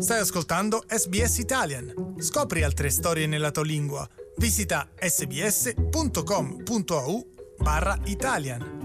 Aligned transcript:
Stai 0.00 0.20
ascoltando 0.20 0.84
SBS 0.86 1.38
Italian. 1.38 2.14
Scopri 2.18 2.62
altre 2.62 2.88
storie 2.88 3.26
nella 3.26 3.50
tua 3.50 3.64
lingua. 3.64 4.08
Visita 4.36 4.88
sbs.com.au 4.96 6.16
barra 7.58 7.98
Italian. 8.04 8.76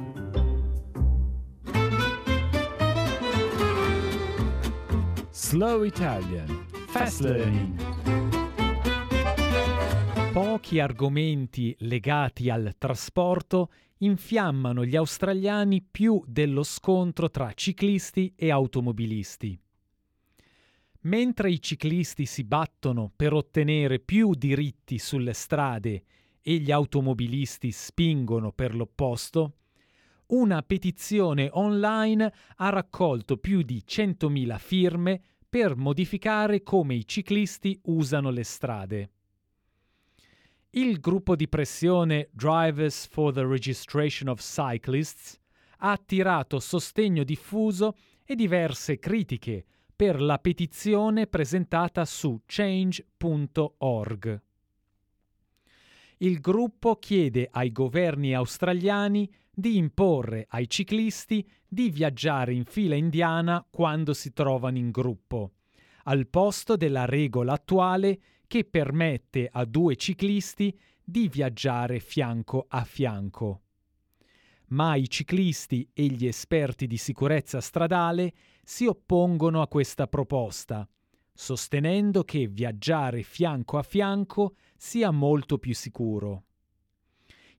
Slow 5.29 5.83
Italian 5.83 6.65
Fast 6.87 7.19
Learning 7.19 7.75
Pochi 10.31 10.79
argomenti 10.79 11.75
legati 11.81 12.49
al 12.49 12.73
trasporto 12.79 13.71
infiammano 13.99 14.83
gli 14.83 14.95
australiani 14.95 15.83
più 15.83 16.23
dello 16.25 16.63
scontro 16.63 17.29
tra 17.29 17.51
ciclisti 17.53 18.33
e 18.35 18.49
automobilisti. 18.49 19.62
Mentre 21.05 21.51
i 21.51 21.61
ciclisti 21.61 22.25
si 22.25 22.43
battono 22.43 23.11
per 23.13 23.33
ottenere 23.33 23.99
più 23.99 24.33
diritti 24.35 24.97
sulle 24.97 25.33
strade 25.33 26.03
e 26.41 26.57
gli 26.57 26.71
automobilisti 26.71 27.71
spingono 27.71 28.51
per 28.53 28.73
l'opposto, 28.73 29.55
una 30.27 30.61
petizione 30.61 31.49
online 31.51 32.33
ha 32.55 32.69
raccolto 32.69 33.37
più 33.37 33.63
di 33.63 33.83
100.000 33.85 34.57
firme 34.59 35.21
per 35.49 35.75
modificare 35.75 36.63
come 36.63 36.95
i 36.95 37.05
ciclisti 37.05 37.77
usano 37.83 38.29
le 38.29 38.43
strade. 38.43 39.11
Il 40.71 40.99
gruppo 41.01 41.35
di 41.35 41.49
pressione 41.49 42.29
Drivers 42.31 43.07
for 43.07 43.33
the 43.33 43.45
Registration 43.45 44.29
of 44.29 44.39
Cyclists 44.39 45.37
ha 45.79 45.91
attirato 45.91 46.59
sostegno 46.59 47.23
diffuso 47.23 47.97
e 48.23 48.35
diverse 48.35 48.97
critiche 48.97 49.65
per 50.03 50.19
la 50.21 50.37
petizione 50.37 51.27
presentata 51.27 52.03
su 52.03 52.41
change.org. 52.45 54.41
Il 56.17 56.41
gruppo 56.41 56.97
chiede 56.97 57.47
ai 57.49 57.71
governi 57.71 58.33
australiani 58.33 59.33
di 59.49 59.77
imporre 59.77 60.45
ai 60.49 60.69
ciclisti 60.69 61.49
di 61.65 61.89
viaggiare 61.89 62.53
in 62.53 62.65
fila 62.65 62.95
indiana 62.95 63.65
quando 63.71 64.13
si 64.13 64.33
trovano 64.33 64.77
in 64.77 64.91
gruppo, 64.91 65.53
al 66.03 66.27
posto 66.27 66.75
della 66.75 67.05
regola 67.05 67.53
attuale 67.53 68.19
che 68.45 68.65
permette 68.65 69.47
a 69.49 69.63
due 69.63 69.95
ciclisti 69.95 70.77
di 71.01 71.29
viaggiare 71.29 72.01
fianco 72.01 72.65
a 72.67 72.83
fianco. 72.83 73.61
Ma 74.73 74.95
i 74.95 75.07
ciclisti 75.09 75.87
e 75.93 76.05
gli 76.07 76.25
esperti 76.25 76.87
di 76.87 76.97
sicurezza 76.97 77.61
stradale 77.61 78.33
si 78.63 78.85
oppongono 78.85 79.61
a 79.61 79.67
questa 79.67 80.07
proposta, 80.07 80.87
sostenendo 81.33 82.23
che 82.23 82.47
viaggiare 82.47 83.23
fianco 83.23 83.77
a 83.77 83.83
fianco 83.83 84.55
sia 84.75 85.11
molto 85.11 85.57
più 85.57 85.73
sicuro 85.73 86.43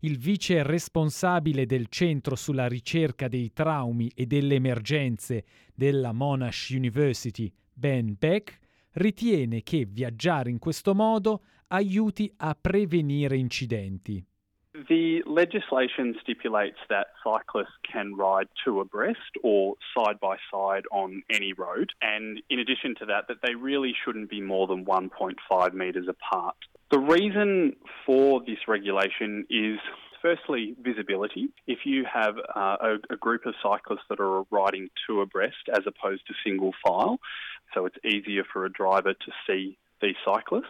il 0.04 0.18
vice 0.18 0.62
responsabile 0.62 1.64
del 1.64 1.86
Centro 1.88 2.36
sulla 2.36 2.66
ricerca 2.66 3.26
dei 3.26 3.52
traumi 3.52 4.10
e 4.14 4.26
delle 4.26 4.56
emergenze 4.56 5.44
della 5.74 6.12
Monash 6.12 6.70
University, 6.70 7.50
Ben 7.72 8.14
Beck, 8.18 8.58
ritiene 8.92 9.62
che 9.62 9.86
viaggiare 9.86 10.50
in 10.50 10.58
questo 10.58 10.94
modo 10.94 11.44
aiuti 11.68 12.30
a 12.36 12.54
prevenire 12.54 13.38
incidenti. 13.38 14.24
The 14.88 15.22
legislation 15.26 16.14
stipulates 16.20 16.78
that 16.90 17.08
cyclists 17.22 17.76
can 17.90 18.16
ride 18.16 18.48
two 18.64 18.80
abreast 18.80 19.20
or 19.42 19.76
side 19.96 20.20
by 20.20 20.36
side 20.52 20.84
on 20.92 21.22
any 21.30 21.52
road, 21.52 21.92
and 22.02 22.42
in 22.50 22.58
addition 22.58 22.94
to 22.98 23.06
that, 23.06 23.28
that 23.28 23.38
they 23.42 23.54
really 23.54 23.94
shouldn't 24.04 24.28
be 24.28 24.40
more 24.40 24.66
than 24.66 24.84
1.5 24.84 25.74
metres 25.74 26.06
apart. 26.08 26.56
The 26.90 26.98
reason 26.98 27.76
for 28.04 28.42
this 28.46 28.58
regulation 28.68 29.46
is 29.48 29.78
firstly 30.20 30.74
visibility. 30.82 31.48
If 31.66 31.80
you 31.84 32.04
have 32.12 32.36
uh, 32.38 32.76
a, 32.80 32.94
a, 33.10 33.16
group 33.16 33.46
of 33.46 33.54
cyclists 33.62 34.04
that 34.08 34.20
are 34.20 34.42
riding 34.50 34.88
two 35.06 35.20
abreast 35.20 35.68
as 35.70 35.84
opposed 35.86 36.26
to 36.26 36.34
single 36.44 36.72
file, 36.84 37.18
so 37.74 37.86
it's 37.86 37.96
easier 38.04 38.42
for 38.50 38.64
a 38.64 38.72
driver 38.72 39.12
to 39.12 39.32
see 39.46 39.76
these 40.00 40.16
cyclists. 40.24 40.64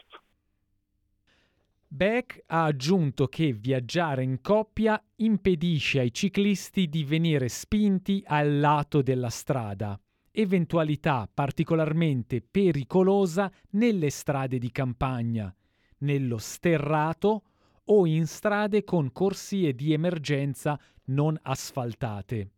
Beck 1.95 2.43
ha 2.47 2.65
aggiunto 2.65 3.29
che 3.29 3.53
viaggiare 3.53 4.25
in 4.25 4.41
coppia 4.41 5.01
impedisce 5.15 6.01
ai 6.01 6.13
ciclisti 6.13 6.89
di 6.89 7.05
venire 7.05 7.49
spinti 7.49 8.21
al 8.27 8.59
lato 8.59 9.01
della 9.01 9.31
strada, 9.31 9.97
eventualità 10.33 11.31
particolarmente 11.33 12.43
pericolosa 12.43 13.49
nelle 13.71 14.11
strade 14.11 14.59
di 14.59 14.73
campagna 14.73 15.55
nello 15.99 16.39
sterrato 16.39 17.43
o 17.85 18.07
in 18.07 18.27
strade 18.27 18.83
con 18.83 19.13
corsie 19.13 19.73
di 19.73 19.93
emergenza 19.93 20.77
non 21.05 21.39
asfaltate. 21.43 22.51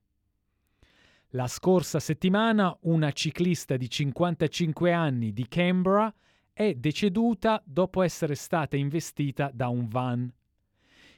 La 1.33 1.47
scorsa 1.47 2.01
settimana 2.01 2.75
una 2.85 3.13
ciclista 3.13 3.77
di 3.77 3.91
55 3.91 4.93
anni 4.95 5.35
di 5.35 5.47
Canberra 5.47 6.11
è 6.59 6.72
deceduta 6.72 7.62
dopo 7.67 8.00
essere 8.00 8.34
stata 8.34 8.78
investita 8.78 9.50
da 9.53 9.69
un 9.69 9.89
van. 9.89 10.33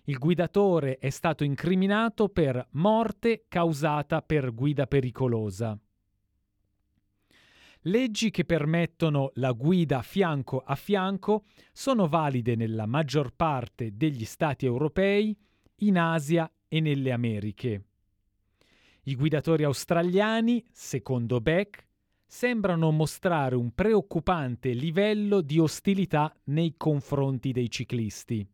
Il 0.07 0.19
guidatore 0.19 0.99
è 0.99 1.11
stato 1.11 1.45
incriminato 1.45 2.29
per 2.29 2.67
morte 2.73 3.45
causata 3.47 4.21
per 4.21 4.53
guida 4.53 4.89
pericolosa. 4.89 5.79
Leggi 7.83 8.31
che 8.33 8.45
permettono 8.45 9.31
la 9.35 9.53
guida 9.53 10.03
fianco 10.03 10.59
a 10.59 10.75
fianco 10.75 11.45
sono 11.71 12.09
valide 12.09 12.57
nella 12.57 12.87
maggior 12.87 13.33
parte 13.33 13.97
degli 13.97 14.25
Stati 14.25 14.67
europei, 14.67 15.39
in 15.83 15.99
Asia 15.99 16.51
e 16.67 16.81
nelle 16.81 17.13
Americhe. 17.13 17.85
I 19.05 19.15
guidatori 19.15 19.63
australiani, 19.63 20.67
secondo 20.73 21.41
Beck, 21.41 21.88
sembrano 22.29 22.93
mostrare 22.93 23.57
un 23.57 23.75
preoccupante 23.75 24.71
livello 24.71 25.41
di 25.41 25.59
ostilità 25.59 26.33
nei 26.45 26.75
confronti 26.77 27.53
dei 27.53 27.71
ciclisti. 27.71 28.47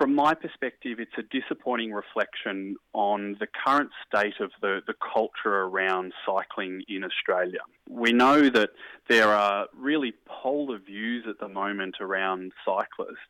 from 0.00 0.14
my 0.14 0.34
perspective, 0.34 0.98
it's 0.98 1.18
a 1.18 1.22
disappointing 1.30 1.92
reflection 1.92 2.74
on 2.94 3.36
the 3.38 3.46
current 3.46 3.90
state 4.06 4.40
of 4.40 4.50
the, 4.62 4.80
the 4.86 4.94
culture 4.94 5.56
around 5.68 6.14
cycling 6.24 6.82
in 6.88 7.04
Australia. 7.04 7.60
We 7.86 8.10
know 8.10 8.48
that 8.48 8.70
there 9.10 9.28
are 9.28 9.66
really 9.76 10.14
polar 10.24 10.78
views 10.78 11.26
at 11.28 11.38
the 11.38 11.48
moment 11.48 11.96
around 12.00 12.52
cyclists. 12.64 13.28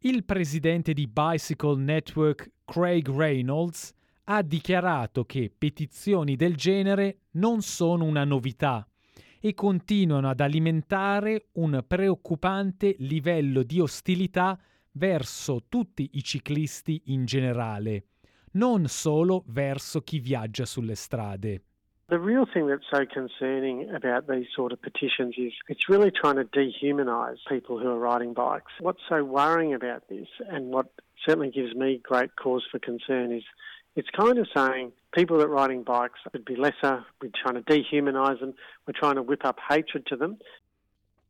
Il 0.00 0.24
presidente 0.24 0.92
di 0.92 1.06
Bicycle 1.06 1.76
Network, 1.76 2.50
Craig 2.66 3.08
Reynolds, 3.08 3.94
ha 4.28 4.42
dichiarato 4.42 5.24
che 5.24 5.52
petizioni 5.56 6.36
del 6.36 6.56
genere 6.56 7.18
non 7.32 7.60
sono 7.60 8.04
una 8.04 8.24
novità 8.24 8.86
e 9.40 9.54
continuano 9.54 10.28
ad 10.28 10.40
alimentare 10.40 11.46
un 11.52 11.84
preoccupante 11.86 12.96
livello 12.98 13.62
di 13.62 13.80
ostilità 13.80 14.58
verso 14.92 15.66
tutti 15.68 16.10
i 16.14 16.22
ciclisti 16.22 17.02
in 17.06 17.24
generale, 17.24 18.06
non 18.52 18.86
solo 18.86 19.44
verso 19.48 20.00
chi 20.00 20.18
viaggia 20.18 20.64
sulle 20.64 20.94
strade. 20.96 21.62
The 22.08 22.18
real 22.18 22.46
thing 22.46 22.68
that's 22.68 22.86
so 22.88 23.04
concerning 23.04 23.92
about 23.92 24.28
these 24.28 24.46
sort 24.54 24.72
of 24.72 24.78
petitions 24.80 25.36
is 25.36 25.52
it's 25.66 25.88
really 25.88 26.12
trying 26.12 26.36
to 26.36 26.44
dehumanise 26.44 27.42
people 27.48 27.78
who 27.78 27.88
are 27.90 27.98
riding 27.98 28.32
bikes. 28.32 28.72
What's 28.78 29.02
so 29.08 29.24
worrying 29.24 29.74
about 29.74 30.06
this, 30.08 30.28
and 30.48 30.72
what 30.72 30.86
certainly 31.24 31.50
gives 31.50 31.74
me 31.74 32.00
great 32.02 32.36
cause 32.36 32.64
for 32.70 32.78
concern, 32.78 33.32
is 33.32 33.42
it's 33.96 34.10
kind 34.10 34.38
of 34.38 34.46
saying 34.54 34.92
people 35.12 35.38
that 35.38 35.48
riding 35.48 35.82
bikes 35.82 36.20
would 36.32 36.44
be 36.44 36.54
lesser, 36.54 37.04
we're 37.20 37.30
trying 37.32 37.54
to 37.54 37.62
dehumanise 37.62 38.38
them, 38.40 38.54
we're 38.86 38.98
trying 38.98 39.16
to 39.16 39.22
whip 39.22 39.44
up 39.44 39.58
hatred 39.58 40.04
to 40.06 40.16
them. 40.16 40.36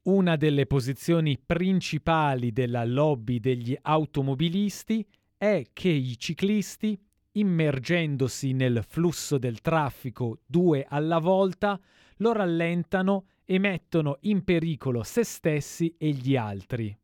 Una 0.03 0.37
delle 0.37 0.67
posizioni 0.67 1.39
principali 1.39 2.53
della 2.53 2.85
lobby 2.85 3.41
degli 3.41 3.77
automobilisti 3.81 5.05
è 5.37 5.65
che 5.73 5.89
i 5.89 6.17
ciclisti, 6.17 6.99
immergendosi 7.33 8.53
nel 8.53 8.85
flusso 8.87 9.37
del 9.37 9.61
traffico 9.61 10.39
due 10.47 10.87
alla 10.89 11.19
volta, 11.19 11.79
lo 12.19 12.33
rallentano 12.33 13.27
e 13.45 13.59
mettono 13.59 14.19
in 14.23 14.45
pericolo 14.45 15.03
se 15.03 15.25
stessi 15.25 15.95
e 15.99 16.11
gli 16.11 16.37
altri. 16.37 16.97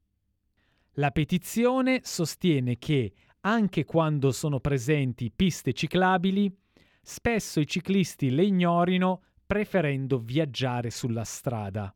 La 0.97 1.11
petizione 1.11 2.00
sostiene 2.05 2.79
che, 2.79 3.12
anche 3.43 3.85
quando 3.85 4.33
sono 4.33 4.61
presenti 4.61 5.31
piste 5.31 5.73
ciclabili, 5.73 6.55
spesso 7.00 7.61
i 7.61 7.67
ciclisti 7.67 8.31
le 8.31 8.44
ignorino 8.44 9.23
preferendo 9.47 10.19
viaggiare 10.19 10.91
sulla 10.91 11.25
strada. 11.25 11.94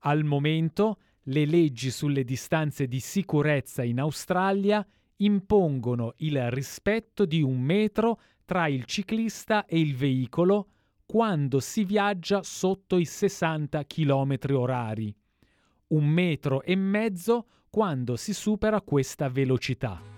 Al 0.00 0.24
momento 0.24 1.00
le 1.24 1.44
leggi 1.44 1.90
sulle 1.90 2.24
distanze 2.24 2.86
di 2.86 3.00
sicurezza 3.00 3.82
in 3.82 4.00
Australia 4.00 4.86
impongono 5.16 6.14
il 6.18 6.50
rispetto 6.50 7.24
di 7.24 7.42
un 7.42 7.60
metro 7.60 8.20
tra 8.44 8.66
il 8.68 8.84
ciclista 8.84 9.66
e 9.66 9.78
il 9.78 9.94
veicolo 9.94 10.68
quando 11.04 11.60
si 11.60 11.84
viaggia 11.84 12.42
sotto 12.42 12.96
i 12.98 13.04
60 13.04 13.84
km 13.86 14.38
orari, 14.52 15.14
un 15.88 16.06
metro 16.06 16.62
e 16.62 16.76
mezzo 16.76 17.46
quando 17.70 18.16
si 18.16 18.32
supera 18.32 18.80
questa 18.80 19.28
velocità. 19.28 20.17